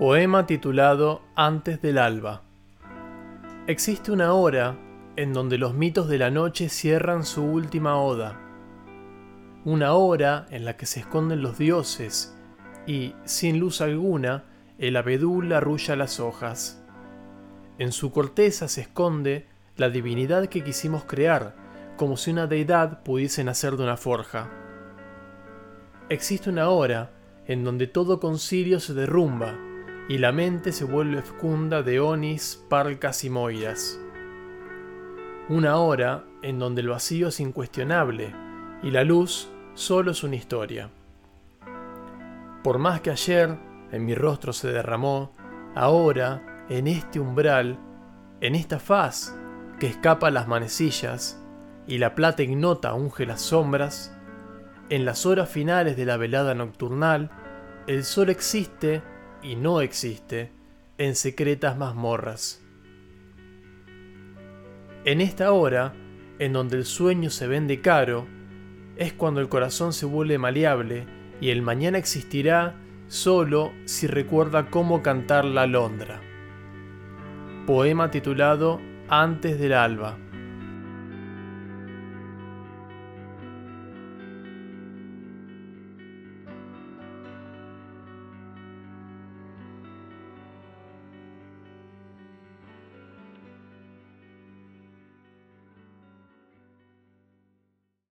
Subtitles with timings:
[0.00, 2.40] Poema titulado Antes del alba.
[3.66, 4.78] Existe una hora
[5.16, 8.40] en donde los mitos de la noche cierran su última oda.
[9.66, 12.34] Una hora en la que se esconden los dioses
[12.86, 14.44] y, sin luz alguna,
[14.78, 16.82] el abedul arrulla las hojas.
[17.76, 21.54] En su corteza se esconde la divinidad que quisimos crear,
[21.98, 24.48] como si una deidad pudiese nacer de una forja.
[26.08, 27.10] Existe una hora
[27.44, 29.58] en donde todo concilio se derrumba,
[30.10, 33.96] y la mente se vuelve fecunda de onis, parcas y moiras.
[35.48, 38.34] Una hora en donde el vacío es incuestionable
[38.82, 40.90] y la luz solo es una historia.
[42.64, 43.56] Por más que ayer
[43.92, 45.30] en mi rostro se derramó,
[45.76, 47.78] ahora, en este umbral,
[48.40, 49.38] en esta faz
[49.78, 51.40] que escapa a las manecillas
[51.86, 54.12] y la plata ignota unge las sombras,
[54.88, 57.30] en las horas finales de la velada nocturnal,
[57.86, 59.04] el sol existe
[59.42, 60.50] y no existe
[60.98, 62.62] en secretas mazmorras.
[65.04, 65.94] En esta hora,
[66.38, 68.26] en donde el sueño se vende caro,
[68.96, 71.06] es cuando el corazón se vuelve maleable
[71.40, 72.76] y el mañana existirá
[73.08, 76.20] solo si recuerda cómo cantar la alondra.
[77.66, 80.18] Poema titulado Antes del alba.